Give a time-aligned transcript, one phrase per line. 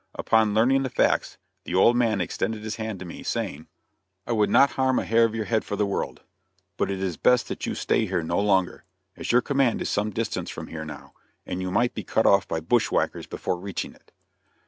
[0.15, 3.67] Upon learning the facts, the old man extended his hand to me, saying:
[4.25, 6.23] "I would not harm a hair of your head for the world;
[6.75, 8.83] but it is best that you stay here no longer,
[9.15, 11.13] as your command is some distance from here now,
[11.45, 14.11] and you might be cut off by bushwhackers before reaching it."